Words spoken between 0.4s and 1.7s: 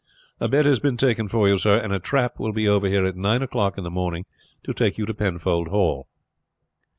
bed has been taken for you,